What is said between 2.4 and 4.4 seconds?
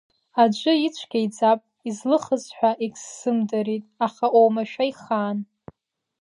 ҳәа егьсзымдрит, аха